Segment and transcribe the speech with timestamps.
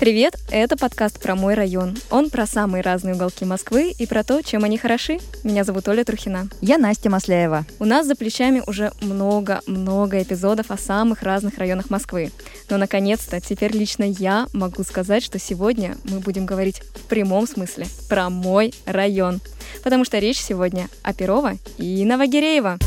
[0.00, 1.94] Привет, это подкаст про мой район.
[2.10, 5.18] Он про самые разные уголки Москвы и про то, чем они хороши.
[5.44, 6.48] Меня зовут Оля Трухина.
[6.62, 7.66] Я Настя Масляева.
[7.78, 12.32] У нас за плечами уже много-много эпизодов о самых разных районах Москвы.
[12.70, 17.86] Но, наконец-то, теперь лично я могу сказать, что сегодня мы будем говорить в прямом смысле
[18.08, 19.42] про мой район.
[19.84, 22.78] Потому что речь сегодня о Перово и Новогиреево.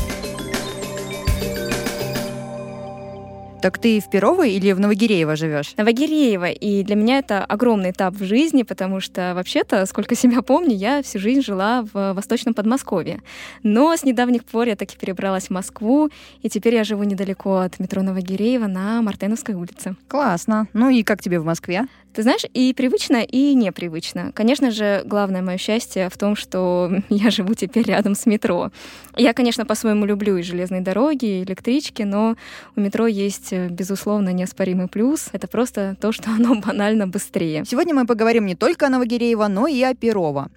[3.64, 5.72] Так ты в Перово или в Новогиреево живешь?
[5.78, 6.50] Новогиреево.
[6.50, 11.02] И для меня это огромный этап в жизни, потому что вообще-то, сколько себя помню, я
[11.02, 13.22] всю жизнь жила в Восточном Подмосковье.
[13.62, 16.10] Но с недавних пор я таки перебралась в Москву,
[16.42, 19.96] и теперь я живу недалеко от метро Новогиреево на Мартеновской улице.
[20.08, 20.68] Классно.
[20.74, 21.86] Ну и как тебе в Москве?
[22.14, 24.30] Ты знаешь, и привычно, и непривычно.
[24.34, 28.70] Конечно же, главное мое счастье в том, что я живу теперь рядом с метро.
[29.16, 32.36] Я, конечно, по-своему люблю и железные дороги, и электрички, но
[32.76, 35.28] у метро есть, безусловно, неоспоримый плюс.
[35.32, 37.64] Это просто то, что оно банально быстрее.
[37.66, 40.50] Сегодня мы поговорим не только о Новогиреево, но и о Перово.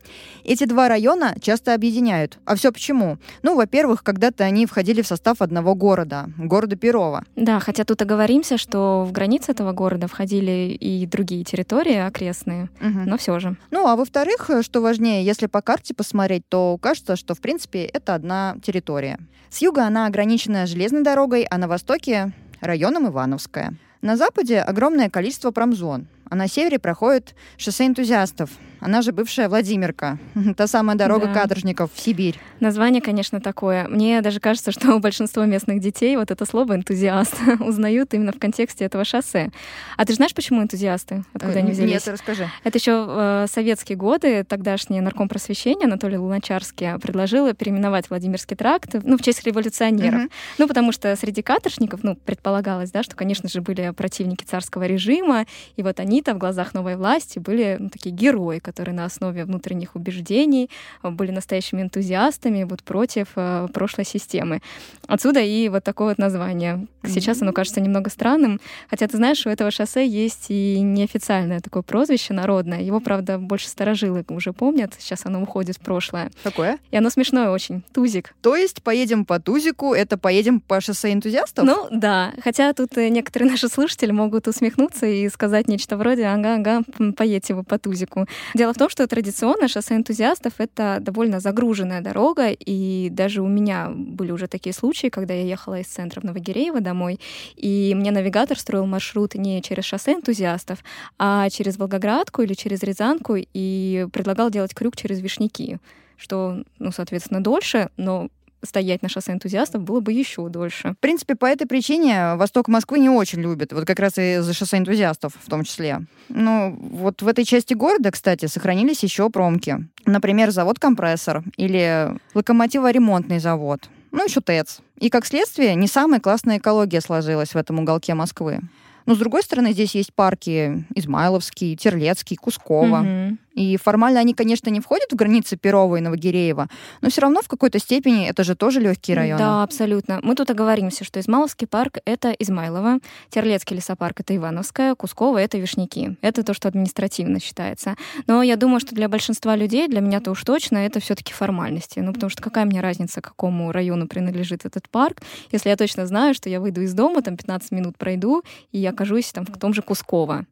[0.44, 2.38] Эти два района часто объединяют.
[2.46, 3.18] А все почему?
[3.42, 7.24] Ну, во-первых, когда-то они входили в состав одного города, города Перово.
[7.36, 13.00] Да, хотя тут оговоримся, что в границы этого города входили и другие территории окрестные, угу.
[13.06, 13.56] но все же.
[13.72, 18.14] Ну, а во-вторых, что важнее, если по карте посмотреть, то кажется, что, в принципе, это
[18.14, 19.18] одна территория.
[19.50, 23.74] С юга она ограничена железной дорогой, а на востоке— районом Ивановская.
[24.02, 30.18] На западе огромное количество промзон, а на севере проходит шоссе энтузиастов, она же бывшая Владимирка,
[30.58, 31.34] та самая дорога да.
[31.34, 32.40] каторжников в Сибирь.
[32.60, 33.88] Название, конечно, такое.
[33.88, 38.86] Мне даже кажется, что большинство местных детей вот это слово «энтузиаст» узнают именно в контексте
[38.86, 39.52] этого шоссе.
[39.96, 41.24] А ты знаешь, почему энтузиасты?
[41.34, 41.94] Откуда они взялись?
[41.94, 42.50] Нет, расскажи.
[42.64, 48.96] Это еще в э, советские годы тогдашний нарком просвещения Анатолий Луначарский предложил переименовать Владимирский тракт
[49.04, 50.26] ну, в честь революционеров.
[50.26, 50.30] Угу.
[50.60, 55.46] Ну, потому что среди каторжников, ну, предполагалось, да, что, конечно же, были противники царского режима,
[55.76, 59.96] и вот они-то в глазах новой власти были ну, такие герои, которые на основе внутренних
[59.96, 60.70] убеждений
[61.04, 64.62] э, были настоящими энтузиастами вот против э, прошлой системы.
[65.08, 66.88] Отсюда и вот такое вот название.
[67.06, 68.60] Сейчас оно кажется немного странным,
[68.90, 72.82] хотя ты знаешь, у этого шоссе есть и неофициальное такое прозвище народное.
[72.82, 74.94] Его, правда, больше старожилы уже помнят.
[75.00, 76.32] Сейчас оно уходит в прошлое.
[76.44, 76.80] Какое?
[76.92, 77.84] И оно смешное очень.
[77.94, 78.34] Тузик.
[78.42, 81.66] То есть поедем по Тузику, это поедем по шоссе энтузиастов?
[81.66, 82.34] Ну, да.
[82.44, 86.82] Хотя тут э, некоторые наши слушатели могут усмехнуться и сказать нечто вроде «ага-ага,
[87.16, 88.28] поедьте вы по Тузику».
[88.58, 93.92] Дело в том, что традиционно шоссе энтузиастов— это довольно загруженная дорога, и даже у меня
[93.94, 97.20] были уже такие случаи, когда я ехала из центра в Новогиреево домой,
[97.56, 100.80] и мне навигатор строил маршрут не через шоссе энтузиастов,
[101.20, 105.78] а через Волгоградку или через Рязанку, и предлагал делать крюк через Вишняки
[106.18, 108.30] что, ну, соответственно, дольше, но
[108.64, 110.94] стоять на шоссе энтузиастов было бы еще дольше.
[110.94, 114.54] В принципе, по этой причине восток Москвы не очень любит, вот как раз и за
[114.54, 116.02] шоссе энтузиастов в том числе.
[116.30, 119.88] Ну, вот в этой части города, кстати, сохранились еще промки.
[120.06, 123.90] Например, завод-компрессор или локомотиворемонтный завод.
[124.12, 124.80] Ну, еще ТЭЦ.
[125.00, 128.62] И, как следствие, не самая классная экология сложилась в этом уголке Москвы.
[129.06, 133.00] Но, с другой стороны, здесь есть парки Измайловский, Терлецкий, Кусково.
[133.00, 133.38] Угу.
[133.58, 136.68] И формально они, конечно, не входят в границы Перова и Новогиреева,
[137.02, 139.40] но все равно в какой-то степени это же тоже легкие районы.
[139.40, 140.20] Да, абсолютно.
[140.22, 146.18] Мы тут оговоримся, что Измайловский парк— это Измайлово, Терлецкий лесопарк— это Ивановская, Кусково— это Вишняки.
[146.22, 147.96] Это то, что административно считается.
[148.28, 152.00] Но я думаю, что для большинства людей, для меня-то уж точно, это все таки формальности.
[152.00, 156.06] Ну, потому что какая мне разница, к какому району принадлежит этот парк, если я точно
[156.06, 159.74] знаю, что я выйду из дома, там 15 минут пройду, и окажусь там в том
[159.74, 160.46] же Кусково.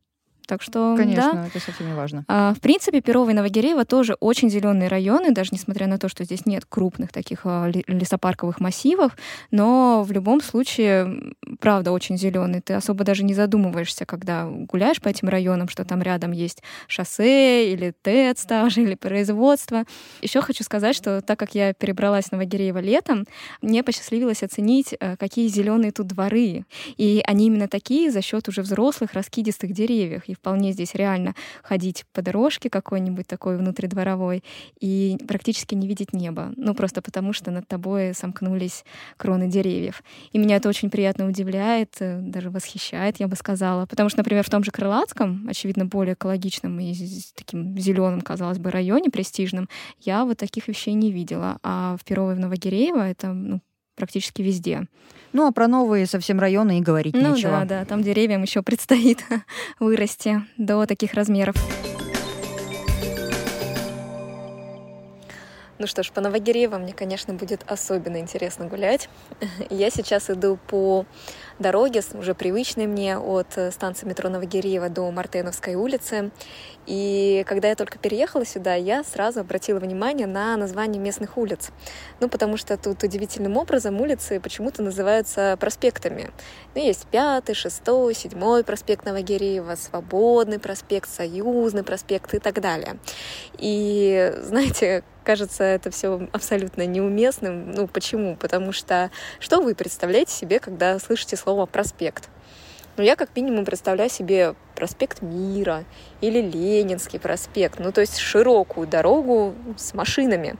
[0.47, 1.47] Так что, Конечно, да.
[1.47, 2.25] это совсем не важно.
[2.27, 6.23] А, в принципе, Перово и Новогиреево тоже очень зеленые районы, даже несмотря на то, что
[6.23, 9.17] здесь нет крупных таких а, лесопарковых массивов,
[9.51, 12.61] но в любом случае, правда, очень зеленый.
[12.61, 17.71] Ты особо даже не задумываешься, когда гуляешь по этим районам, что там рядом есть шоссе
[17.71, 19.83] или ТЭЦ даже, или производство.
[20.21, 23.25] Еще хочу сказать, что так как я перебралась в Новогиреево летом,
[23.61, 26.65] мне посчастливилось оценить, э, какие зеленые тут дворы.
[26.97, 32.21] И они именно такие за счет уже взрослых раскидистых деревьев вполне здесь реально ходить по
[32.21, 34.43] дорожке какой-нибудь такой внутридворовой
[34.79, 36.53] и практически не видеть небо.
[36.55, 38.85] Ну, просто потому что над тобой сомкнулись
[39.17, 40.03] кроны деревьев.
[40.31, 43.85] И меня это очень приятно удивляет, э, даже восхищает, я бы сказала.
[43.85, 46.93] Потому что, например, в том же Крылатском, очевидно, более экологичном и
[47.35, 51.59] таким зеленым, казалось бы, районе престижном, я вот таких вещей не видела.
[51.63, 53.61] А в Перово и в Новогиреево это ну,
[53.95, 54.87] практически везде.
[55.33, 57.59] Ну, а про новые совсем районы и говорить ну, нечего.
[57.59, 59.23] Ну да, да, там деревьям еще предстоит
[59.79, 61.55] вырасти до таких размеров.
[65.77, 69.09] Ну что ж, по Новогиреево мне, конечно, будет особенно интересно гулять.
[69.69, 71.05] Я сейчас иду по
[71.59, 76.31] дороге, уже привычной мне от э, станции метро Новогиреева до Мартеновской улицы.
[76.85, 81.71] И когда я только переехала сюда, я сразу обратила внимание на название местных улиц.
[82.19, 86.31] Ну, потому что тут удивительным образом улицы почему-то называются проспектами.
[86.75, 92.97] Ну, есть пятый, шестой, седьмой проспект Новогиреева, Свободный проспект, Союзный проспект и так далее.
[93.57, 97.71] И, знаете, кажется это все абсолютно неуместным.
[97.71, 98.37] Ну, почему?
[98.37, 102.29] Потому что что вы представляете себе, когда слышите слово «проспект»?
[102.97, 105.83] Ну, я как минимум представляю себе проспект Мира
[106.21, 110.55] или Ленинский проспект, ну, то есть широкую дорогу с машинами.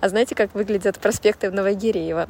[0.00, 2.28] А знаете, как выглядят проспекты в Новогиреево?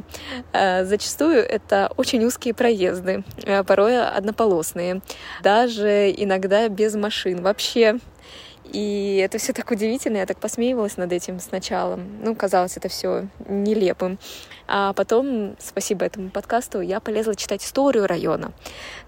[0.52, 5.00] Э, зачастую это очень узкие проезды, э, порой однополосные,
[5.42, 7.98] даже иногда без машин вообще.
[8.72, 11.96] И это все так удивительно, я так посмеивалась над этим сначала.
[11.96, 14.18] Ну, казалось это все нелепым.
[14.70, 18.52] А потом, спасибо этому подкасту, я полезла читать историю района.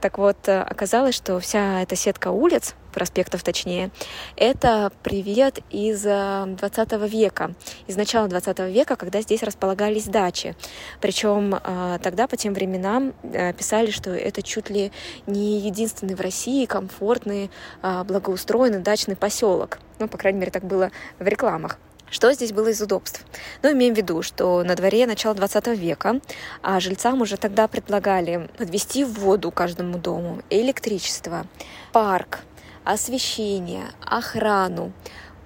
[0.01, 3.91] Так вот, э, оказалось, что вся эта сетка улиц, проспектов точнее,
[4.37, 7.53] это привет из 20 э, века,
[7.87, 10.57] из начала 20 века, когда здесь располагались дачи.
[10.99, 13.12] Причем э, тогда по тем временам
[13.59, 14.93] писали, что это чуть ли
[15.27, 17.51] не единственный в России комфортный,
[17.83, 19.79] благоустроенный дачный поселок.
[19.99, 21.79] Ну, по крайней мере, так было в рекламах.
[22.11, 23.25] Что здесь было из удобств?
[23.62, 26.21] Ну, имеем в виду, что на дворе начало 20 века,
[26.61, 31.47] а жильцам уже тогда предлагали подвести воду каждому дому, электричество,
[31.93, 32.41] парк,
[32.85, 34.93] освещение, охрану,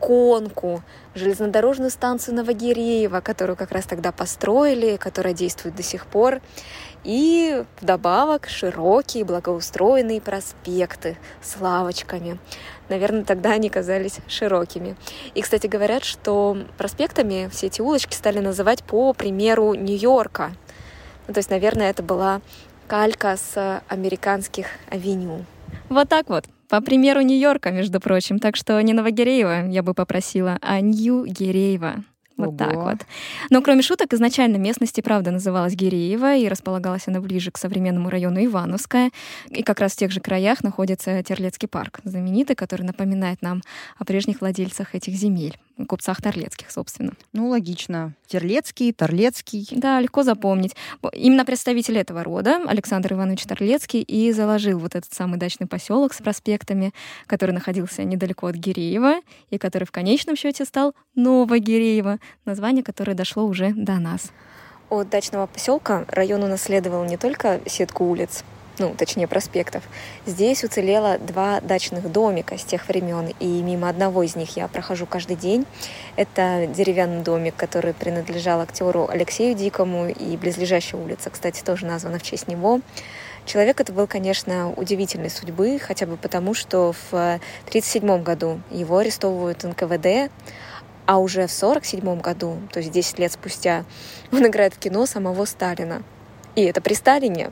[0.05, 0.83] конку,
[1.15, 6.43] железнодорожную станцию Новогиреева, которую как раз тогда построили, которая действует до сих пор,
[7.05, 12.39] и вдобавок широкие благоустроенные проспекты с лавочками.
[12.91, 14.95] Наверное, тогда они казались широкими.
[15.35, 20.53] И, кстати, говорят, что проспектами все эти улочки стали называть по примеру Нью-Йорка.
[21.29, 22.43] Ну, то есть, наверное, это была
[22.89, 25.47] калька с американских авеню.
[25.89, 26.45] Вот так вот.
[26.69, 28.39] По примеру Нью-Йорка, между прочим.
[28.39, 32.05] Так что не Новогиреева я бы попросила, а Нью-Гиреева.
[32.37, 32.57] Вот Ого.
[32.57, 32.99] так вот.
[33.51, 38.11] Но кроме шуток, изначально местность и правда называлась Гиреева, и располагалась она ближе к современному
[38.11, 39.11] району Ивановская.
[39.51, 43.63] И как раз в тех же краях находится Терлецкий парк, знаменитый, который напоминает нам
[43.99, 45.57] о прежних владельцах этих земель
[45.89, 47.13] купцах Торлецких, собственно.
[47.33, 48.15] Ну, логично.
[48.27, 49.69] Терлецкий, Торлецкий.
[49.73, 50.77] Да, легко запомнить.
[51.13, 56.23] Именно представитель этого рода, Александр Иванович Торлецкий, и заложил вот этот самый дачный поселок с
[56.23, 56.93] проспектами,
[57.27, 59.17] который находился недалеко от Гиреева,
[59.51, 64.33] и который в конечном счете стал Новогиреево, название которое дошло уже до нас.
[64.91, 68.45] От дачного поселка район унаследовал не только сетку улиц,
[68.79, 69.85] ну, точнее, проспектов.
[70.27, 75.07] Здесь уцелело два дачных домика с тех времен, и мимо одного из них я прохожу
[75.07, 75.67] каждый день.
[76.17, 82.23] Это деревянный домик, который принадлежал актеру Алексею Дикому, и близлежащая улица, кстати, тоже названа в
[82.23, 82.81] честь него.
[83.47, 89.63] Человек это был, конечно, удивительной судьбы, хотя бы потому, что в 1937 году его арестовывают
[89.63, 90.33] НКВД,
[91.07, 93.85] а уже в 1947 году, то есть 10 лет спустя,
[94.33, 96.03] он играет в кино самого Сталина.
[96.55, 97.51] И это при Сталине.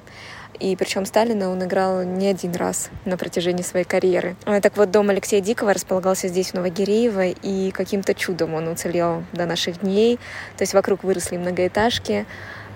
[0.61, 4.37] И причем Сталина он играл не один раз на протяжении своей карьеры.
[4.45, 9.47] Так вот, дом Алексея Дикого располагался здесь, в Новогиреево, и каким-то чудом он уцелел до
[9.47, 10.19] наших дней.
[10.57, 12.27] То есть вокруг выросли многоэтажки,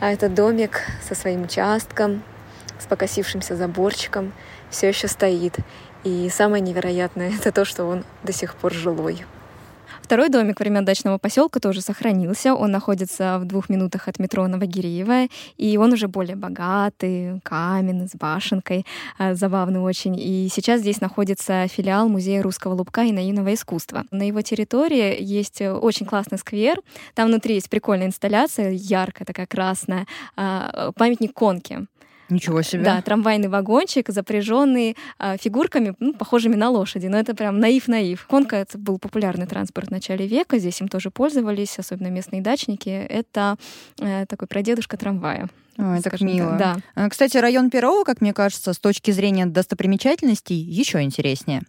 [0.01, 2.23] а этот домик со своим участком,
[2.79, 4.33] с покосившимся заборчиком
[4.71, 5.57] все еще стоит.
[6.03, 9.25] И самое невероятное— это то, что он до сих пор жилой.
[10.03, 12.55] Второй домик времен дачного поселка тоже сохранился.
[12.55, 18.15] Он находится в двух минутах от метро Новогиреева, и он уже более богатый, каменный, с
[18.15, 18.87] башенкой,
[19.19, 20.17] а, забавный очень.
[20.19, 24.05] И сейчас здесь находится филиал Музея русского лубка и наивного искусства.
[24.11, 26.81] На его территории есть очень классный сквер.
[27.15, 31.87] Там внутри есть прикольная инсталляция, яркая такая красная, а, памятник конки.
[32.29, 32.83] Ничего себе.
[32.83, 37.07] Да, трамвайный вагончик, запряженный э, фигурками, ну, похожими на лошади.
[37.07, 38.27] Но это прям наив-наив.
[38.27, 42.89] Конка— это был популярный транспорт в начале века, здесь им тоже пользовались, особенно местные дачники.
[42.89, 43.57] Это
[44.01, 45.49] э, такой прадедушка трамвая.
[45.79, 46.57] Ой, так мило.
[46.59, 46.77] Да.
[46.95, 51.63] А, кстати, район Перова, как мне кажется, с точки зрения достопримечательностей, еще интереснее.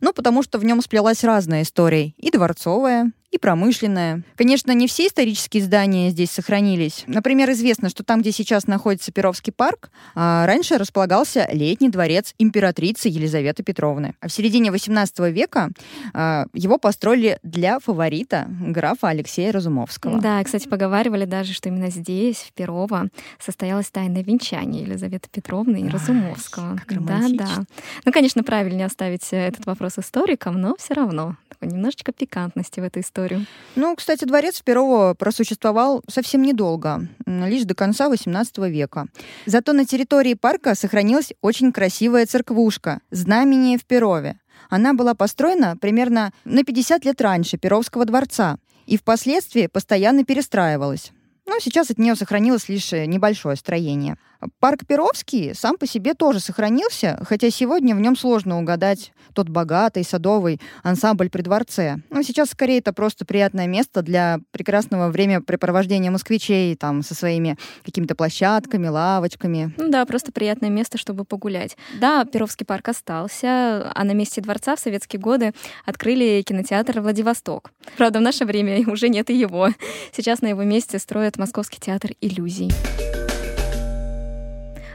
[0.00, 2.14] Ну, потому что в нем сплелась разная история.
[2.16, 4.22] И дворцовая, и промышленная.
[4.36, 7.04] Конечно, не все исторические здания здесь сохранились.
[7.06, 13.08] Например, известно, что там, где сейчас находится Перовский парк, а, раньше располагался летний дворец императрицы
[13.08, 14.14] Елизаветы Петровны.
[14.20, 15.70] А в середине XVIII века
[16.12, 20.20] а, его построили для фаворита графа Алексея Разумовского.
[20.20, 23.08] Да, кстати, поговаривали даже, что именно здесь, в Перово,
[23.38, 26.78] состоялось тайное венчание Елизаветы Петровны и Разумовского.
[26.86, 27.64] Как да, да.
[28.04, 31.36] Ну, конечно, правильнее оставить этот вопрос историкам, но все равно
[31.66, 33.46] немножечко пикантности в эту историю.
[33.74, 39.06] Ну, кстати, дворец Перово просуществовал совсем недолго, лишь до конца XVIII века.
[39.46, 44.38] Зато на территории парка сохранилась очень красивая церквушка «Знамение в Перове».
[44.68, 51.12] Она была построена примерно на 50 лет раньше Перовского дворца и впоследствии постоянно перестраивалась.
[51.46, 54.16] Но сейчас от нее сохранилось лишь небольшое строение.
[54.60, 60.04] Парк Перовский сам по себе тоже сохранился, хотя сегодня в нем сложно угадать тот богатый
[60.04, 61.98] садовый ансамбль при дворце.
[62.10, 68.14] Но сейчас скорее это просто приятное место для прекрасного времяпрепровождения москвичей там со своими какими-то
[68.14, 69.72] площадками, лавочками.
[69.76, 71.76] Ну да, просто приятное место, чтобы погулять.
[72.00, 75.52] Да, Перовский парк остался, а на месте дворца в советские годы
[75.84, 77.70] открыли кинотеатр «Владивосток».
[77.96, 79.68] Правда, в наше время уже нет и его.
[80.12, 82.70] Сейчас на его месте строят Московский театр иллюзий.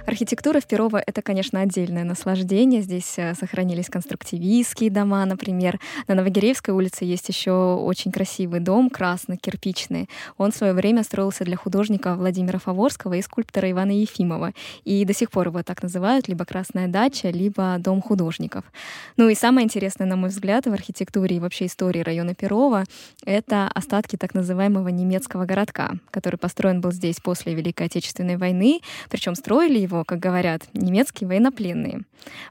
[0.07, 2.81] Архитектура в Перово— это, конечно, отдельное наслаждение.
[2.81, 5.81] Здесь э, сохранились конструктивистские дома, например.
[6.07, 10.07] На Новогиреевской улице есть еще очень красивый дом, красно-кирпичный.
[10.37, 14.53] Он в свое время строился для художника Владимира Фаворского и скульптора Ивана Ефимова.
[14.85, 18.63] И до сих пор его так называют, либо «Красная дача», либо «Дом художников».
[19.17, 22.85] Ну и самое интересное, на мой взгляд, в архитектуре и вообще истории района Перова—
[23.25, 29.35] это остатки так называемого немецкого городка, который построен был здесь после Великой Отечественной войны, причем
[29.35, 32.01] строили его его, как говорят, немецкие военнопленные.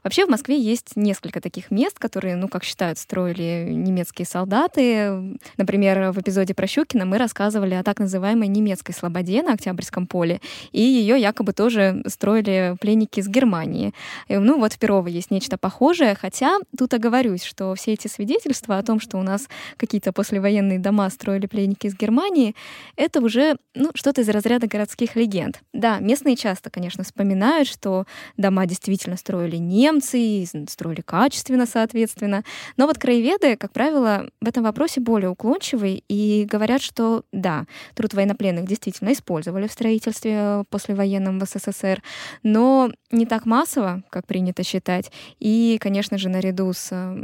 [0.03, 5.37] Вообще в Москве есть несколько таких мест, которые, ну, как считают, строили немецкие солдаты.
[5.57, 10.41] Например, в эпизоде про Щукина мы рассказывали о так называемой немецкой слободе на Октябрьском поле,
[10.71, 13.93] и ее якобы тоже строили пленники из Германии.
[14.29, 18.83] Ну, вот в Перово есть нечто похожее, хотя тут оговорюсь, что все эти свидетельства о
[18.83, 22.55] том, что у нас какие-то послевоенные дома строили пленники из Германии,
[22.95, 25.61] это уже ну, что-то из разряда городских легенд.
[25.73, 32.43] Да, местные часто, конечно, вспоминают напоминают, что дома действительно строили немцы, и строили качественно, соответственно.
[32.77, 37.65] Но вот краеведы, как правило, в этом вопросе более уклончивы и говорят, что да,
[37.95, 42.01] труд военнопленных действительно использовали в строительстве э, послевоенном в СССР,
[42.43, 45.11] но не так массово, как принято считать.
[45.39, 47.15] И, конечно же, наряду с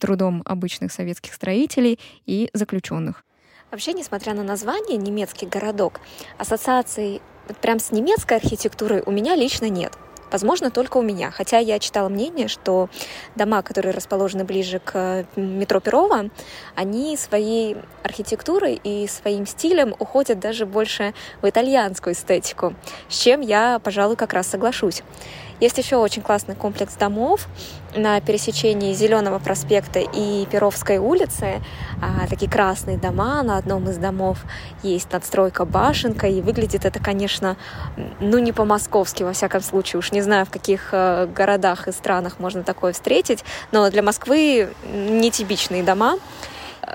[0.00, 3.24] трудом обычных советских строителей и заключенных.
[3.70, 6.00] Вообще, несмотря на название «немецкий городок»,
[6.38, 9.92] ассоциаций вот прям с немецкой архитектурой у меня лично нет.
[10.30, 11.30] Возможно, только у меня.
[11.30, 12.90] Хотя я читала мнение, что
[13.34, 16.28] дома, которые расположены ближе к метро Перова,
[16.74, 22.74] они своей архитектурой и своим стилем уходят даже больше в итальянскую эстетику,
[23.08, 25.02] с чем я, пожалуй, как раз соглашусь.
[25.60, 27.48] Есть еще очень классный комплекс домов
[27.96, 31.60] на пересечении Зеленого проспекта и Перовской улицы.
[32.00, 33.42] А, такие красные дома.
[33.42, 34.38] На одном из домов
[34.82, 36.28] есть надстройка башенка.
[36.28, 37.56] И выглядит это, конечно,
[38.20, 39.98] ну не по-московски, во всяком случае.
[39.98, 43.44] Уж не знаю, в каких э, городах и странах можно такое встретить.
[43.72, 46.18] Но для Москвы нетипичные дома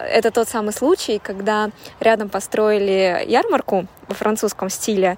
[0.09, 1.69] это тот самый случай, когда
[1.99, 5.17] рядом построили ярмарку во французском стиле,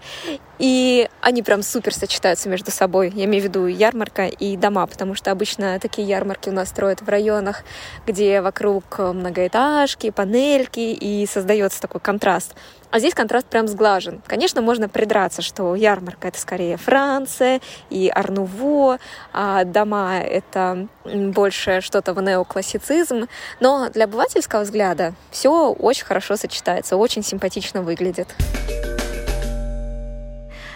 [0.59, 3.11] и они прям супер сочетаются между собой.
[3.13, 7.01] Я имею в виду ярмарка и дома, потому что обычно такие ярмарки у нас строят
[7.01, 7.63] в районах,
[8.05, 12.55] где вокруг многоэтажки, панельки, и создается такой контраст.
[12.95, 14.21] А здесь контраст прям сглажен.
[14.25, 17.59] Конечно, можно придраться, что ярмарка— это скорее Франция
[17.89, 18.99] и Арнуво,
[19.33, 23.27] а дома— это больше что-то в неоклассицизм.
[23.59, 28.33] Но для обывательского взгляда все очень хорошо сочетается, очень симпатично выглядит.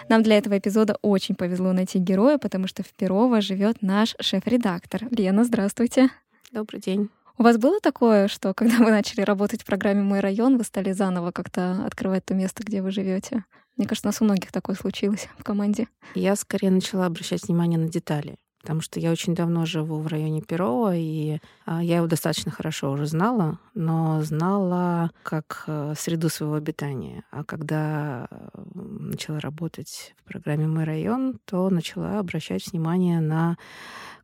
[0.09, 5.03] Нам для этого эпизода очень повезло найти героя, потому что в Перово живет наш шеф-редактор.
[5.09, 6.09] Лена, здравствуйте.
[6.51, 7.09] Добрый день.
[7.39, 10.91] У вас было такое, что когда вы начали работать в программе «Мой район», вы стали
[10.91, 13.45] заново как-то открывать то место, где вы живете?
[13.77, 15.87] Мне кажется, у нас у многих такое случилось в команде.
[16.15, 20.41] Я скорее начала обращать внимание на детали потому что я очень давно живу в районе
[20.41, 26.55] Перова, и а, я его достаточно хорошо уже знала, но знала как э, среду своего
[26.55, 27.23] обитания.
[27.31, 28.27] А когда
[28.73, 33.57] начала работать в программе «Мой район», то начала обращать внимание на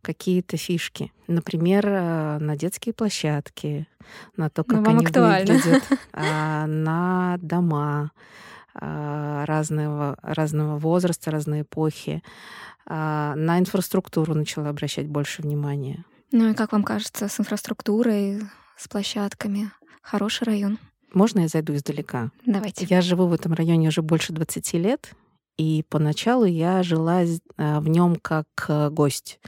[0.02, 1.12] какие-то фишки.
[1.28, 3.88] Например, э, на детские площадки,
[4.38, 5.54] на то, ну, как ну, они актуально.
[5.54, 8.12] выглядят, а, на дома
[8.80, 12.22] разного, разного возраста, разной эпохи.
[12.88, 16.06] А, на инфраструктуру начала обращать больше внимания.
[16.32, 18.42] Ну и как вам кажется, с инфраструктурой,
[18.78, 19.72] с площадками?
[20.02, 20.78] Хороший район?
[21.14, 22.32] Можно я зайду издалека?
[22.46, 22.86] Давайте.
[22.90, 25.12] Я живу в этом районе уже больше 20 лет,
[25.58, 27.22] и поначалу я жила
[27.58, 29.40] а, в нем как э, гость,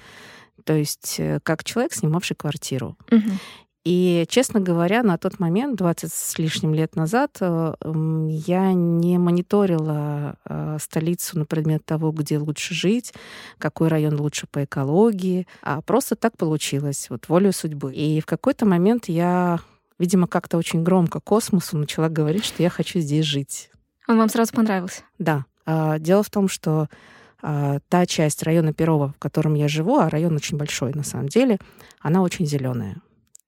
[0.63, 2.97] то есть э, как человек, снимавший квартиру.
[3.11, 3.31] Угу.
[3.89, 7.73] И, честно говоря, на тот момент, 20 с лишним лет назад, э,
[8.45, 13.13] я не мониторила э, столицу на предмет того, где лучше жить,
[13.57, 17.93] какой район лучше по экологии, а просто так получилось, вот волю судьбы.
[17.93, 19.61] И в какой-то момент я,
[19.97, 23.69] видимо, как-то очень громко космосу начала говорить, что я хочу здесь жить.
[24.05, 25.03] Он вам сразу понравился?
[25.17, 25.45] Да.
[25.65, 26.89] А, дело в том, что
[27.41, 31.29] а, та часть района Перова, в котором я живу, а район очень большой на самом
[31.29, 31.57] деле,
[32.01, 32.97] она очень зеленая.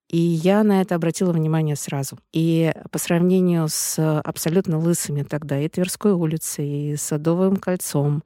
[0.10, 2.18] И я на это обратила внимание сразу.
[2.34, 8.24] И по сравнению с абсолютно лысыми тогда и Тверской улицей, и Садовым кольцом,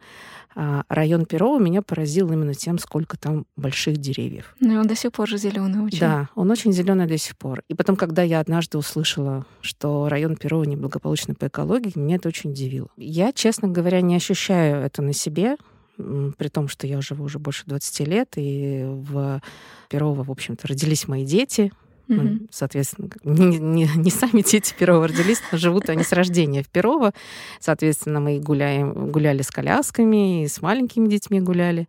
[0.55, 4.55] а, район Перова меня поразил именно тем, сколько там больших деревьев.
[4.59, 5.99] Ну, он до сих пор же зеленый очень.
[5.99, 7.63] Да, он очень зеленый до сих пор.
[7.67, 12.51] И потом, когда я однажды услышала, что район Перова неблагополучный по экологии, меня это очень
[12.51, 12.87] удивило.
[12.97, 15.57] Я, честно говоря, не ощущаю это на себе,
[15.97, 19.41] при том, что я живу уже больше 20 лет, и в
[19.89, 21.71] Перово, в общем-то, родились мои дети.
[22.07, 22.15] Mm-hmm.
[22.15, 26.69] Ну, соответственно, не, не, не сами дети Перова родились, но живут они с рождения в
[26.69, 27.13] Перово.
[27.59, 31.87] Соответственно, мы гуляем, гуляли с колясками, и с маленькими детьми гуляли.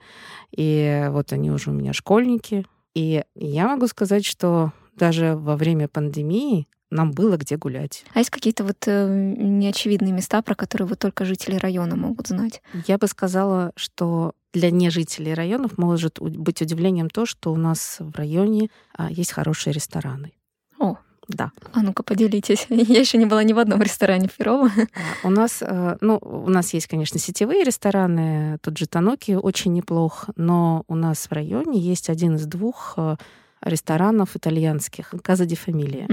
[0.56, 2.64] И вот они уже у меня школьники.
[2.94, 8.04] И я могу сказать, что даже во время пандемии нам было где гулять.
[8.14, 12.62] А есть какие-то вот э, неочевидные места, про которые вот только жители района могут знать?
[12.86, 18.14] Я бы сказала, что для нежителей районов может быть удивлением то, что у нас в
[18.16, 20.32] районе а, есть хорошие рестораны.
[20.78, 20.96] О,
[21.28, 21.50] да.
[21.72, 22.66] А ну-ка поделитесь.
[22.68, 24.70] Я еще не была ни в одном ресторане в Перово.
[25.24, 28.58] А, у нас, э, ну, у нас есть, конечно, сетевые рестораны.
[28.62, 33.16] Тут же Таноки очень неплох, но у нас в районе есть один из двух э,
[33.64, 36.06] ресторанов итальянских, Каза ди Фамилия.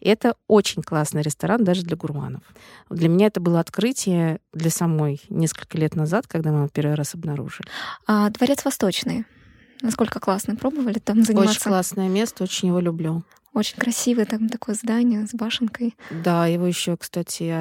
[0.00, 2.42] И это очень классный ресторан даже для гурманов.
[2.90, 7.14] Для меня это было открытие для самой несколько лет назад, когда мы его первый раз
[7.14, 7.68] обнаружили.
[8.06, 9.24] А дворец Восточный.
[9.80, 10.56] Насколько классно.
[10.56, 11.52] Пробовали там заниматься?
[11.52, 13.22] Очень классное место, очень его люблю.
[13.58, 15.96] Очень красивое там такое здание с башенкой.
[16.10, 17.52] Да, его еще, кстати,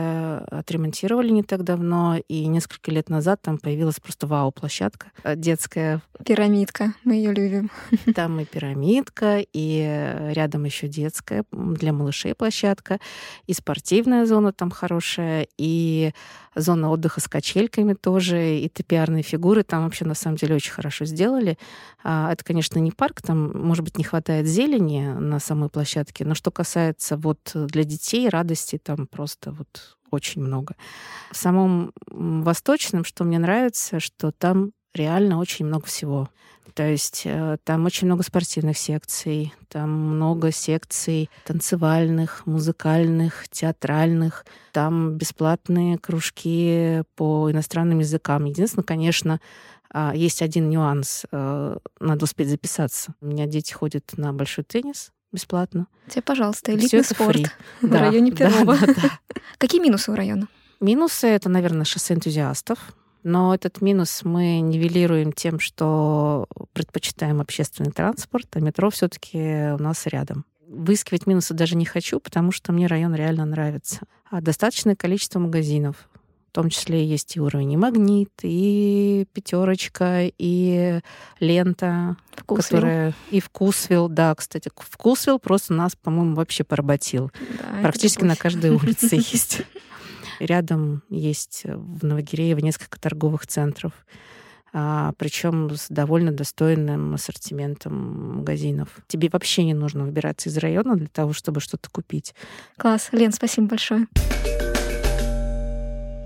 [0.53, 6.01] отремонтировали не так давно, и несколько лет назад там появилась просто вау-площадка э, детская.
[6.23, 6.93] Пирамидка.
[7.03, 7.71] Мы ее любим.
[8.13, 12.99] Там и пирамидка, и э, рядом еще детская для малышей площадка,
[13.47, 16.11] и спортивная зона там хорошая, и
[16.57, 21.05] зона отдыха с качельками тоже, и топиарные фигуры там вообще на самом деле очень хорошо
[21.05, 21.57] сделали.
[22.03, 26.35] А, Это, конечно, не парк, там, может быть, не хватает зелени на самой площадке, но
[26.35, 30.75] что касается вот для детей радости, там просто вот очень много.
[31.31, 36.29] В самом Восточном, что мне нравится, что там реально очень много всего.
[36.73, 44.45] То есть э, там очень много спортивных секций, там много секций танцевальных, музыкальных, театральных.
[44.73, 48.45] Там бесплатные кружки по иностранным языкам.
[48.45, 49.39] Единственное, конечно,
[49.89, 51.25] а, есть один нюанс.
[51.31, 53.13] э, Надо успеть записаться.
[53.21, 55.87] У меня дети ходят на большой теннис бесплатно.
[56.09, 57.47] Тебе, пожалуйста, элитный спорт фри.
[57.81, 58.77] в Да, районе да, Перова.
[58.77, 59.19] да, да.
[59.57, 60.47] Какие минусы у района?
[60.79, 62.93] Минусы— это, наверное, шоссе энтузиастов.
[63.27, 69.83] Но этот минус мы нивелируем тем, что предпочитаем общественный транспорт, а метро все таки у
[69.83, 70.45] нас рядом.
[70.65, 73.99] Выискивать минусы даже не хочу, потому что мне район реально нравится.
[74.31, 76.07] А достаточное количество магазинов.
[76.51, 81.01] В том числе есть и уровень и магнит, и пятерочка, и
[81.41, 82.63] лента, Вкусвилл.
[82.79, 87.29] которая и вкусвил, да, кстати, вкусвил просто нас, по-моему, вообще поработил.
[87.59, 89.63] Да, Практически на каждой улице есть.
[90.39, 93.93] Рядом есть в Новогиреево несколько торговых центров,
[94.71, 98.89] причем с довольно достойным ассортиментом магазинов.
[99.07, 102.35] Тебе вообще не нужно выбираться из района для того, чтобы что-то купить.
[102.77, 103.09] Класс.
[103.11, 104.07] Лен, спасибо большое.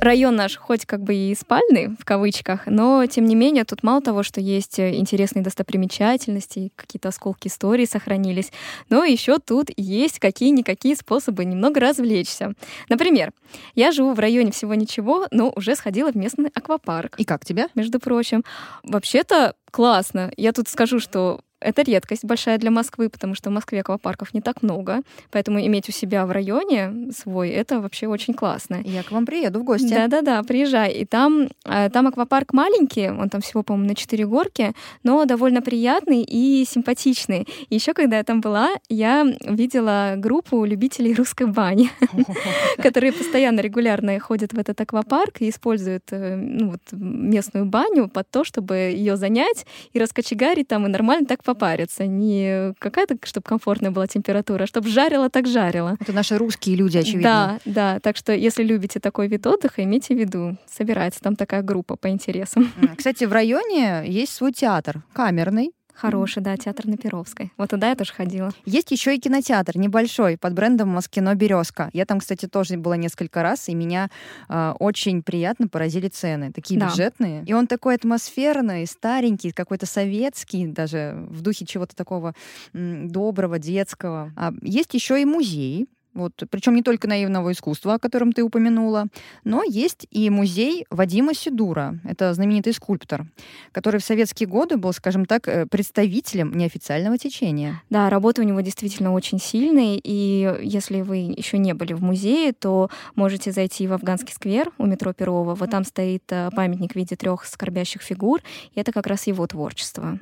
[0.01, 4.01] Район наш хоть как бы и спальный, в кавычках, но тем не менее тут мало
[4.01, 8.51] того, что есть э, интересные достопримечательности, какие-то осколки истории сохранились,
[8.89, 12.53] но еще тут есть какие-никакие способы немного развлечься.
[12.89, 13.31] Например,
[13.75, 17.19] я живу в районе всего ничего, но уже сходила в местный аквапарк.
[17.19, 17.67] И как тебе?
[17.75, 18.43] между прочим.
[18.83, 20.31] Вообще-то классно.
[20.35, 24.41] Я тут скажу, что это редкость большая для Москвы, потому что в Москве аквапарков не
[24.41, 25.01] так много.
[25.29, 28.81] Поэтому иметь у себя в районе свой, это вообще очень классно.
[28.83, 29.93] Я к вам приеду в гости.
[29.93, 30.91] Да-да-да, приезжай.
[30.91, 35.61] И там, э, там аквапарк маленький, он там всего, по-моему, на 4 горки, но довольно
[35.61, 37.47] приятный и симпатичный.
[37.69, 41.89] И еще, когда я там была, я видела группу любителей русской бани,
[42.77, 48.29] которые постоянно, регулярно ходят в этот аквапарк и используют э, ну, вот, местную баню под
[48.29, 52.05] то, чтобы ее занять и раскочегарить там, и нормально так попариться.
[52.05, 55.97] Не какая-то, чтобы комфортная была температура, а чтобы жарило так жарило.
[55.99, 57.59] Это наши русские люди, очевидно.
[57.65, 57.99] Да, да.
[57.99, 62.09] Так что, если любите такой вид отдыха, имейте в виду, собирается там такая группа по
[62.09, 62.71] интересам.
[62.97, 65.71] Кстати, в районе есть свой театр, камерный.
[66.01, 67.51] Хороший, да, театр на Перовской.
[67.57, 68.51] Вот туда я тоже ходила.
[68.65, 71.91] Есть еще и кинотеатр небольшой под брендом Москино Березка.
[71.93, 74.09] Я там, кстати, тоже была несколько раз, и меня
[74.49, 76.51] э, очень приятно поразили цены.
[76.51, 76.87] Такие да.
[76.89, 77.43] бюджетные.
[77.45, 82.33] И он такой атмосферный, старенький, какой-то советский, даже в духе чего-то такого
[82.73, 84.33] доброго, детского.
[84.35, 89.05] А есть еще и музей вот, причем не только наивного искусства, о котором ты упомянула,
[89.43, 91.99] но есть и музей Вадима Сидура.
[92.03, 93.25] Это знаменитый скульптор,
[93.71, 97.81] который в советские годы был, скажем так, э, представителем неофициального течения.
[97.89, 102.53] Да, работа у него действительно очень сильная, и если вы еще не были в музее,
[102.53, 105.55] то можете зайти в Афганский сквер у метро Перова.
[105.55, 108.41] Вот там стоит э, памятник в виде трех скорбящих фигур,
[108.75, 110.17] и это как раз его творчество.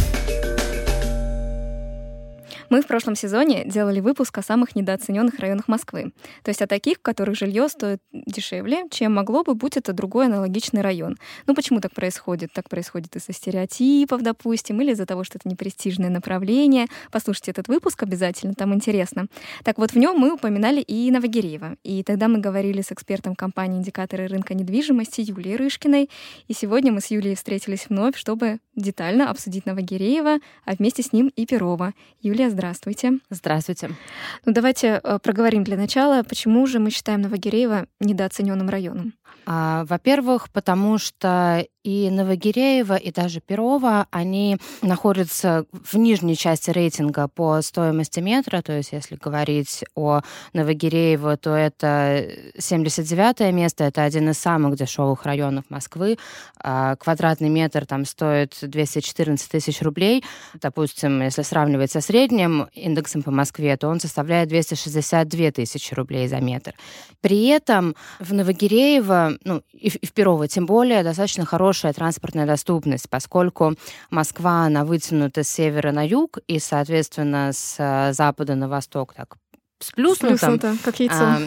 [2.69, 6.13] Мы в прошлом сезоне делали выпуск о самых недооцененных районах Москвы.
[6.43, 10.27] То есть о таких, в которых жилье стоит дешевле, чем могло бы, будь это другой
[10.27, 11.17] аналогичный район.
[11.47, 12.53] Ну почему так происходит?
[12.53, 16.85] Так происходит из-за стереотипов, допустим, или из-за того, что это непрестижное направление.
[17.11, 19.25] Послушайте этот выпуск обязательно, там интересно.
[19.63, 21.75] Так вот, в нем мы упоминали и Новогиреево.
[21.83, 26.11] И тогда мы говорили с экспертом компании «Индикаторы рынка недвижимости» Юлией Рышкиной.
[26.47, 31.31] И сегодня мы с Юлией встретились вновь, чтобы детально обсудить Новогиреево, а вместе с ним
[31.35, 31.93] и Перова.
[32.21, 33.19] Юлия, здравствуйте.
[33.29, 33.89] Здравствуйте.
[34.45, 39.13] Ну давайте э, проговорим для начала, почему же мы считаем Новогиреево недооцененным районом.
[39.45, 47.27] А, во-первых, потому что и Новогиреево, и даже Перово, они находятся в нижней части рейтинга
[47.27, 48.61] по стоимости метра.
[48.61, 50.21] То есть, если говорить о
[50.53, 56.17] Новогиреево, то это 79 место, это один из самых дешевых районов Москвы.
[56.61, 60.23] А квадратный метр там стоит 214 тысяч рублей.
[60.55, 66.41] Допустим, если сравнивать со средним индексом по Москве, то он составляет 262 тысячи рублей за
[66.41, 66.73] метр.
[67.21, 73.07] При этом в Новогиреево, ну и в Перово тем более, достаточно хороший хорошая транспортная доступность,
[73.11, 73.75] поскольку
[74.09, 79.37] Москва, она вытянута с севера на юг и, соответственно, с э, запада на восток так
[79.79, 81.37] сплюснута, как яйцо.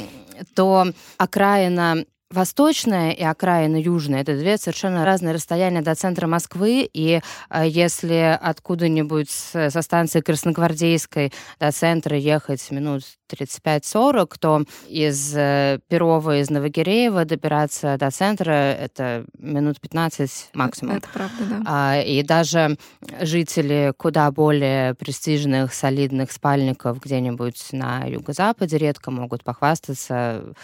[0.55, 0.87] то
[1.19, 7.69] окраина Восточная и окраина южная— это две совершенно разные расстояния до центра Москвы, и э,
[7.69, 16.49] если откуда-нибудь со станции Красногвардейской до центра ехать минут 35-40, то из э, Перова, из
[16.49, 20.97] Новогиреева добираться до центра— это минут 15 максимум.
[20.97, 21.63] Это правда, да.
[21.67, 22.79] А, и даже
[23.21, 30.55] жители куда более престижных, солидных спальников где-нибудь на юго-западе редко могут похвастаться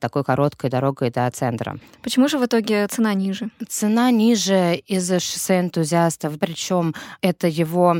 [0.00, 1.78] такой короткой дорогой до центра.
[2.02, 3.50] Почему же в итоге цена ниже?
[3.68, 7.96] Цена ниже из-за шоссе энтузиастов, причем это его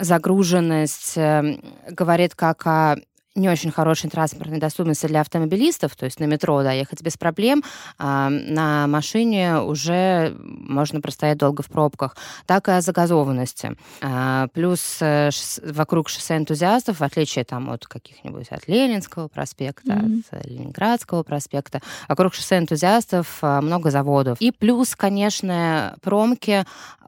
[0.00, 1.58] загруженность э,
[1.90, 2.96] говорит как о
[3.34, 7.64] не очень хорошей транспортной доступности для автомобилистов, то есть на метро, да, ехать без проблем,
[7.98, 12.16] а на машине уже можно простоять долго в пробках,
[12.46, 13.76] так и о загазованности.
[14.00, 15.30] А, плюс э,
[15.64, 20.24] вокруг шоссе энтузиастов, в отличие там от каких-нибудь от Ленинского проспекта, mm-hmm.
[20.30, 24.40] от Ленинградского проспекта, вокруг шоссе энтузиастов а, много заводов.
[24.40, 26.64] И плюс, конечно, промки.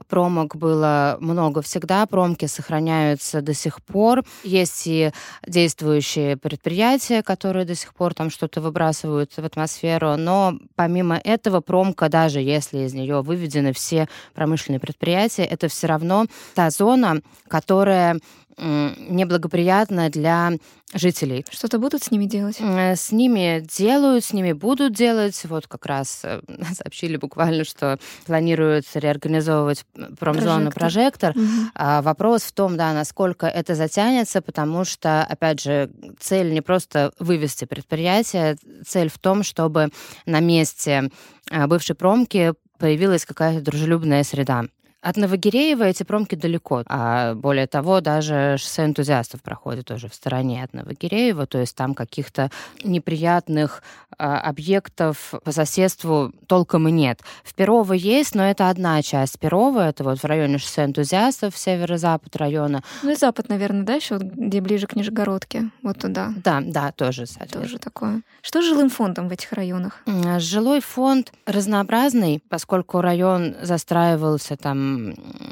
[0.09, 4.23] Промок было много всегда, промки сохраняются до сих пор.
[4.43, 5.11] Есть и
[5.45, 11.61] действующие работающие предприятия, которые до сих пор там что-то выбрасывают в атмосферу, но помимо этого
[11.61, 16.25] промка, даже если из нее выведены все промышленные предприятия, это все равно
[16.55, 18.19] та зона, которая
[18.57, 20.53] неблагоприятно для
[20.93, 21.45] жителей.
[21.49, 22.59] Что-то будут с ними делать?
[22.59, 25.39] С ними делают, с ними будут делать.
[25.45, 26.41] Вот как раз э,
[26.73, 29.85] сообщили буквально, что планируют реорганизовывать
[30.17, 31.37] промзону «Прожектор».
[31.37, 31.45] Угу.
[31.75, 37.11] А вопрос в том, да, насколько это затянется, потому что, опять же, цель не просто
[37.19, 39.89] вывести предприятие, цель в том, чтобы
[40.25, 41.11] на месте
[41.51, 44.65] э, бывшей промки появилась какая-то дружелюбная среда.
[45.07, 46.83] От Новогиреева эти промки далеко.
[46.85, 51.93] А более того, даже шоссе энтузиастов проходит тоже в стороне от Новогиреева, то есть там
[51.93, 52.51] каких-то
[52.83, 53.83] неприятных
[54.17, 57.21] а, объектов по соседству толком и нет.
[57.45, 62.35] В Перово есть, но это одна часть Перова, это вот в районе шоссе энтузиастов, северо-запад
[62.35, 62.83] района.
[63.01, 66.33] Ну и запад, наверное, да, еще где ближе к Нижегородке, вот туда.
[66.43, 67.27] Да, да, тоже.
[67.49, 68.23] Тоже такое.
[68.41, 70.03] Что с жилым фондом в этих районах?
[70.39, 74.96] Жилой фонд разнообразный, поскольку район застраивался там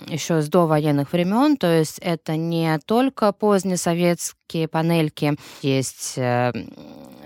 [0.08, 6.52] еще с довоенных времен, то есть это не только позднесоветские панельки, есть э,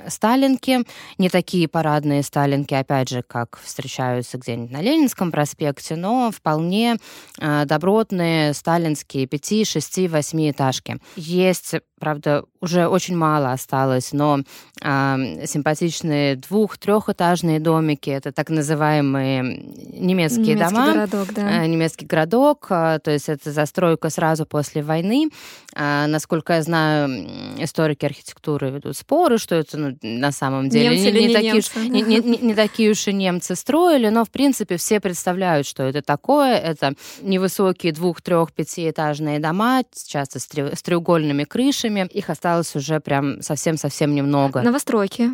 [0.07, 0.79] сталинки,
[1.17, 6.97] не такие парадные сталинки, опять же, как встречаются где-нибудь на Ленинском проспекте, но вполне
[7.39, 10.99] э, добротные сталинские пяти, шести, восьми этажки.
[11.15, 14.39] Есть, правда, уже очень мало осталось, но
[14.81, 20.93] э, симпатичные двух-трехэтажные домики, это так называемые немецкие немецкий дома.
[20.93, 21.63] городок, да.
[21.63, 25.29] Э, немецкий городок, э, то есть это застройка сразу после войны.
[25.75, 31.11] Э, насколько я знаю, историки архитектуры ведут споры, что это ну, на самом деле Немцы
[31.11, 34.09] не, не не такие уж, немцы, не, не- не- не такие уж и немцы строили,
[34.09, 36.57] но в принципе все представляют, что это такое.
[36.57, 42.07] Это невысокие двух, трех, пятиэтажные дома, часто с, с треугольными крышами.
[42.11, 44.61] Их осталось уже прям совсем-совсем немного.
[44.61, 45.31] Новостройки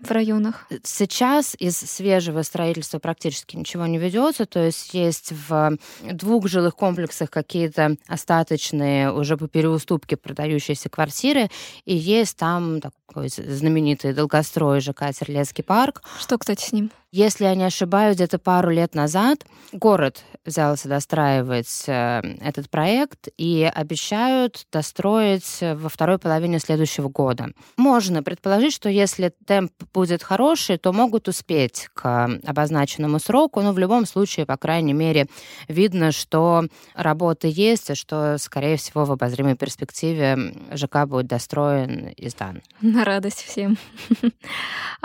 [0.00, 0.66] в районах.
[0.82, 7.30] Сейчас из свежего строительства практически ничего не ведется, то есть есть в двух жилых комплексах
[7.30, 11.48] какие-то остаточные уже по переуступке продающиеся квартиры,
[11.84, 12.80] и есть там
[13.14, 16.02] такой знаменитый долгострой ЖК Терлецкий парк.
[16.18, 16.90] Что, кстати, с ним?
[17.12, 23.70] Если я не ошибаюсь, где-то пару лет назад город взялся достраивать э, этот проект и
[23.72, 27.50] обещают достроить во второй половине следующего года.
[27.76, 33.78] Можно предположить, что если темп будет хороший, то могут успеть к обозначенному сроку, но в
[33.78, 35.28] любом случае, по крайней мере,
[35.68, 42.28] видно, что работы есть, и что, скорее всего, в обозримой перспективе ЖК будет достроен и
[42.28, 42.60] сдан.
[43.04, 43.76] Радость всем.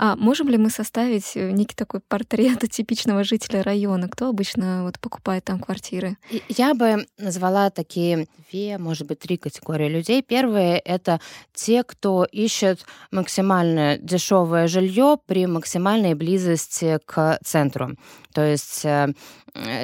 [0.02, 4.08] А можем ли мы составить э, некий такой портрет типичного жителя района?
[4.08, 6.16] Кто обычно вот покупает там квартиры?
[6.48, 10.22] Я бы назвала такие две, может быть, три категории людей.
[10.22, 11.20] Первые— это
[11.52, 17.90] те, кто ищет максимально дешевое жилье при максимальной близости к центру.
[18.32, 19.12] То есть э,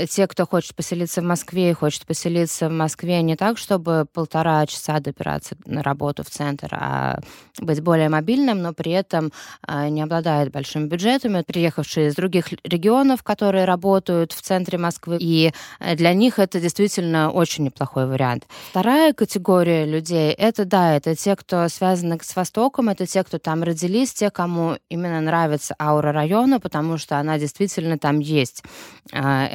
[0.09, 4.67] те, кто хочет поселиться в Москве и хочет поселиться в Москве не так, чтобы полтора
[4.67, 7.19] часа добираться на работу в центр, а
[7.61, 9.33] быть более мобильным, но при этом
[9.67, 15.53] э, не обладает большими бюджетами, приехавшие из других регионов, которые работают в центре Москвы, и
[15.81, 18.45] э, для них это действительно очень неплохой вариант.
[18.71, 23.63] Вторая категория людей, это да, это те, кто связаны с Востоком, это те, кто там
[23.63, 28.63] родились, те, кому именно нравится аура района, потому что она действительно там есть.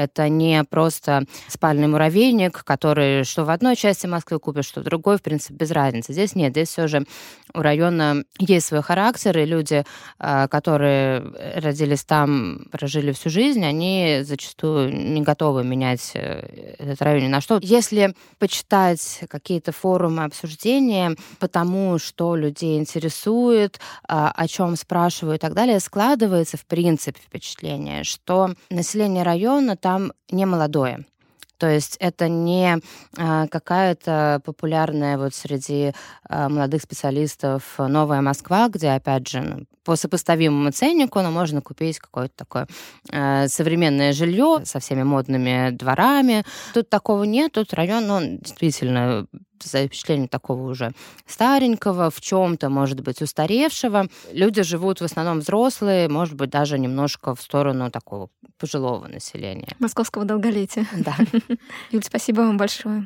[0.04, 5.18] Это не просто спальный муравейник, который что в одной части Москвы купишь, что в другой,
[5.18, 6.14] в принципе, без разницы.
[6.14, 7.06] Здесь нет, здесь все же
[7.54, 9.84] у района есть свой характер, и люди,
[10.20, 11.22] а, которые
[11.56, 17.42] родились там, прожили всю жизнь, они зачастую не готовы менять э, этот район ни на
[17.42, 17.60] что.
[17.62, 25.42] Если почитать какие-то форумы обсуждения по тому, что людей интересует, а, о чем спрашивают и
[25.42, 29.91] так далее, складывается, в принципе, впечатление, что население района там
[30.30, 31.06] не молодое.
[31.58, 32.80] То есть это не
[33.18, 35.94] а, какая-то популярная вот среди
[36.28, 42.00] а, молодых специалистов новая Москва, где, опять же, ну, по сопоставимому ценнику, но можно купить
[42.00, 42.68] какое-то такое
[43.12, 46.44] э, современное жилье со всеми модными дворами.
[46.74, 49.28] Тут такого нет, тут район, он действительно
[49.64, 50.92] за впечатление такого уже
[51.28, 54.08] старенького, в чем-то, может быть, устаревшего.
[54.32, 59.76] Люди живут в основном взрослые, может быть, даже немножко в сторону такого пожилого населения.
[59.80, 60.88] Московского долголетия.
[60.98, 61.16] Да.
[61.92, 63.06] Юль, спасибо вам большое.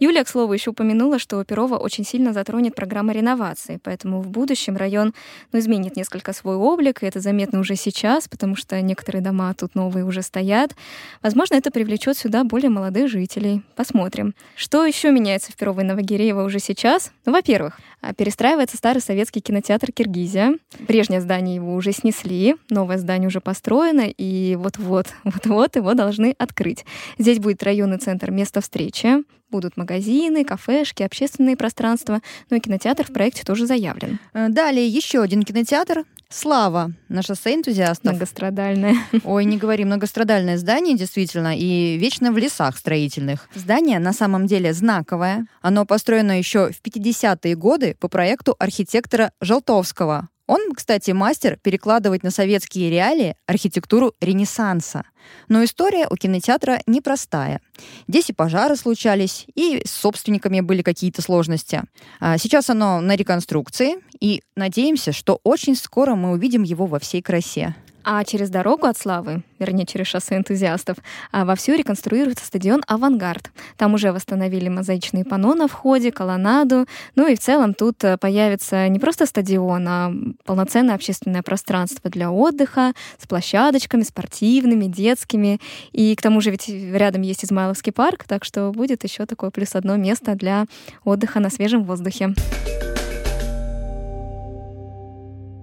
[0.00, 4.78] Юлия, к слову, еще упомянула, что Перова очень сильно затронет программа реновации, поэтому в будущем
[4.78, 5.12] район
[5.52, 9.74] ну, изменит несколько свой облик, и это заметно уже сейчас, потому что некоторые дома тут
[9.74, 10.74] новые уже стоят.
[11.22, 13.60] Возможно, это привлечет сюда более молодых жителей.
[13.76, 14.34] Посмотрим.
[14.56, 17.12] Что еще меняется в Перово и Новогиреево уже сейчас?
[17.26, 20.54] Ну, во-первых, а, перестраивается старый советский кинотеатр «Киргизия».
[20.88, 26.86] Прежнее здание его уже снесли, новое здание уже построено, и вот-вот, вот-вот его должны открыть.
[27.18, 32.20] Здесь будет районный центр «Место встречи», Будут магазины, кафешки, общественные пространства.
[32.50, 34.18] Ну и кинотеатр в проекте тоже заявлен.
[34.32, 36.04] Э, Далее еще один кинотеатр.
[36.28, 38.12] Слава на шоссе энтузиастов.
[38.12, 38.94] Многострадальное.
[39.24, 43.48] Ой, не говори, многострадальное здание, действительно, и вечно в лесах строительных.
[43.56, 45.46] Здание на самом деле знаковое.
[45.60, 50.28] Оно построено еще в 50-е годы по проекту архитектора Желтовского.
[50.50, 55.04] Он, кстати, мастер перекладывать на советские реалии архитектуру Ренессанса.
[55.46, 57.60] Но история у кинотеатра непростая.
[58.08, 61.84] Здесь и пожары случались, и с собственниками были какие-то сложности.
[62.18, 67.22] А Сейчас оно на реконструкции, и надеемся, что очень скоро мы увидим его во всей
[67.22, 67.76] красе.
[68.04, 70.96] А через дорогу от Славы, вернее, через шоссе энтузиастов,
[71.32, 73.50] а, вовсю реконструируется стадион «Авангард».
[73.76, 76.86] Там уже восстановили мозаичные панно на входе, колоннаду.
[77.14, 80.12] Ну и в целом тут э, появится не просто стадион, а
[80.44, 85.60] полноценное общественное пространство для отдыха с площадочками спортивными, детскими.
[85.92, 89.74] И к тому же ведь рядом есть Измайловский парк, так что будет еще такое плюс
[89.74, 90.66] одно место для
[91.04, 92.34] отдыха на свежем воздухе.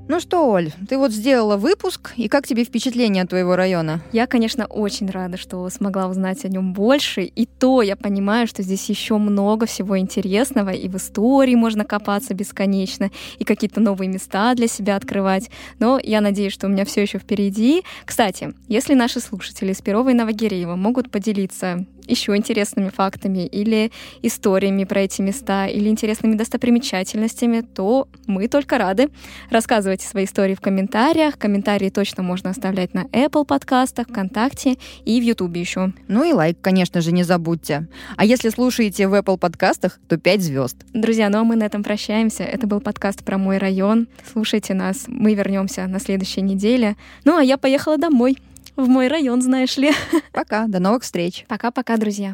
[0.09, 4.01] Ну что, Оль, ты вот сделала выпуск, и как тебе впечатление от твоего района?
[4.13, 8.63] Я, конечно, очень рада, что смогла узнать о нем больше, и то я понимаю, что
[8.63, 14.53] здесь еще много всего интересного, и в истории можно копаться бесконечно, и какие-то новые места
[14.55, 15.49] для себя открывать.
[15.79, 17.83] Но я надеюсь, что у меня все еще впереди.
[18.05, 23.91] Кстати, если наши слушатели из Перова и Новогиреева могут поделиться еще интересными фактами или
[24.21, 29.09] историями про эти места, или интересными достопримечательностями, то мы только рады.
[29.49, 31.37] Рассказывайте свои истории в комментариях.
[31.37, 35.91] Комментарии точно можно оставлять на Apple подкастах, ВКонтакте и в YouTube еще.
[36.07, 37.87] Ну и лайк, конечно же, не забудьте.
[38.15, 40.77] А если слушаете в Apple подкастах, то 5 звезд.
[40.93, 42.43] Друзья, ну а мы на этом прощаемся.
[42.43, 44.07] Это был подкаст про мой район.
[44.31, 45.05] Слушайте нас.
[45.07, 46.95] Мы вернемся на следующей неделе.
[47.25, 48.37] Ну а я поехала домой
[48.77, 49.91] в мой район, знаешь ли.
[50.31, 51.45] Пока, до новых встреч.
[51.47, 52.33] Пока-пока, друзья.